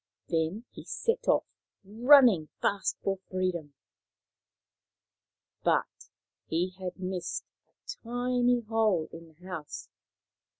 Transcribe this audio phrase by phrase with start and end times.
[0.29, 1.45] Then he set off,
[1.83, 3.75] running fast for free dom.
[5.63, 6.09] But
[6.47, 9.89] he had missed a tiny hole in the house.